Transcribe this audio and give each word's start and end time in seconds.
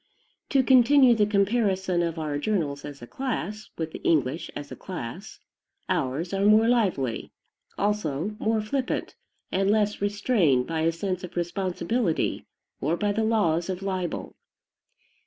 To 0.49 0.63
continue 0.63 1.13
the 1.13 1.27
comparison 1.27 2.01
of 2.01 2.17
our 2.17 2.39
journals 2.39 2.83
as 2.85 3.03
a 3.03 3.05
class, 3.05 3.69
with 3.77 3.91
the 3.91 4.01
English 4.01 4.49
as 4.55 4.71
a 4.71 4.75
class, 4.75 5.39
ours 5.89 6.33
are 6.33 6.43
more 6.43 6.67
lively, 6.67 7.31
also 7.77 8.35
more 8.39 8.61
flippant, 8.61 9.15
and 9.51 9.69
less 9.69 10.01
restrained 10.01 10.65
by 10.65 10.79
a 10.81 10.91
sense 10.91 11.23
of 11.23 11.35
responsibility 11.37 12.47
or 12.79 12.97
by 12.97 13.11
the 13.11 13.23
laws 13.23 13.69
of 13.69 13.83
libel. 13.83 14.35